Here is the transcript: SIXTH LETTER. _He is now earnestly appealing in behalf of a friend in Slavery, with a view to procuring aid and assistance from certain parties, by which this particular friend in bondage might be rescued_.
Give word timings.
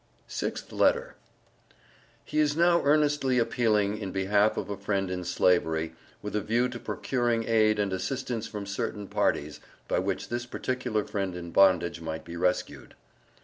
SIXTH 0.27 0.71
LETTER. 0.71 1.13
_He 2.27 2.39
is 2.39 2.57
now 2.57 2.81
earnestly 2.83 3.37
appealing 3.37 3.99
in 3.99 4.11
behalf 4.11 4.57
of 4.57 4.67
a 4.67 4.75
friend 4.75 5.11
in 5.11 5.23
Slavery, 5.23 5.93
with 6.23 6.35
a 6.35 6.41
view 6.41 6.67
to 6.69 6.79
procuring 6.79 7.47
aid 7.47 7.77
and 7.77 7.93
assistance 7.93 8.47
from 8.47 8.65
certain 8.65 9.07
parties, 9.07 9.59
by 9.87 9.99
which 9.99 10.29
this 10.29 10.47
particular 10.47 11.05
friend 11.05 11.35
in 11.35 11.51
bondage 11.51 12.01
might 12.01 12.25
be 12.25 12.33
rescued_. 12.33 12.93